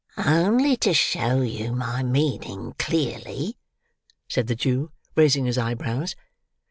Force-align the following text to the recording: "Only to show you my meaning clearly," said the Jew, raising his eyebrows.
"Only 0.17 0.77
to 0.77 0.95
show 0.95 1.41
you 1.41 1.73
my 1.73 2.01
meaning 2.01 2.73
clearly," 2.79 3.59
said 4.27 4.47
the 4.47 4.55
Jew, 4.55 4.89
raising 5.15 5.45
his 5.45 5.59
eyebrows. 5.59 6.15